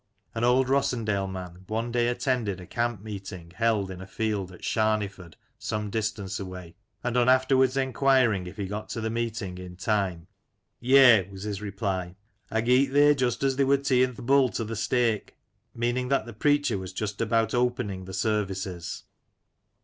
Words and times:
An 0.33 0.43
old 0.43 0.67
Rossendale 0.67 1.29
man 1.29 1.63
one 1.67 1.91
day 1.91 2.07
attended 2.07 2.59
a 2.59 2.65
camp 2.65 3.03
meeting 3.03 3.51
held 3.55 3.91
in 3.91 4.01
a 4.01 4.07
field 4.07 4.51
at 4.51 4.63
Sharneyford 4.63 5.35
some 5.59 5.91
distance 5.91 6.39
away, 6.39 6.73
and 7.03 7.15
on 7.15 7.29
afterwards 7.29 7.77
enquiring 7.77 8.47
if 8.47 8.57
he 8.57 8.65
got 8.65 8.89
to 8.89 8.99
the 8.99 9.11
meeting 9.11 9.59
in 9.59 9.75
time:" 9.75 10.25
Yea," 10.79 11.29
was 11.29 11.43
his 11.43 11.61
reply," 11.61 12.15
I 12.49 12.61
geet 12.61 12.91
theer 12.91 13.13
just 13.13 13.43
as 13.43 13.57
they 13.57 13.63
wur 13.63 13.77
teein' 13.77 14.15
th' 14.15 14.25
bull 14.25 14.49
to 14.49 14.65
th' 14.65 14.75
stake." 14.75 15.35
Meaning 15.75 16.07
that 16.07 16.25
the 16.25 16.33
preacher 16.33 16.79
was 16.79 16.93
just 16.93 17.21
about 17.21 17.53
opening 17.53 18.05
the 18.05 18.11
services. 18.13 19.03